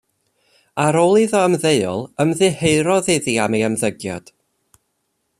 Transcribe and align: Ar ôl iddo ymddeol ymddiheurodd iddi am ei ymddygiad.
Ar 0.83 0.95
ôl 1.01 1.19
iddo 1.23 1.41
ymddeol 1.49 2.01
ymddiheurodd 2.25 3.11
iddi 3.17 3.35
am 3.43 3.57
ei 3.59 3.65
ymddygiad. 3.69 4.33